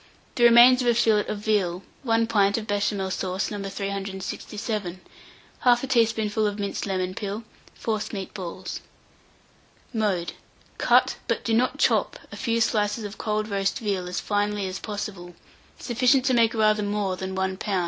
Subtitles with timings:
[0.33, 3.61] The remains of a fillet of veal, 1 pint of Béchamel sauce No.
[3.63, 4.99] 367,
[5.63, 7.43] 1/2 teaspoonful of minced lemon peel,
[7.79, 8.81] forcemeat balls.
[9.93, 10.33] Mode.
[10.79, 14.79] Cut but do not chop a few slices of cold roast veal as finely as
[14.79, 15.35] possible,
[15.77, 17.79] sufficient to make rather more than 1 lb.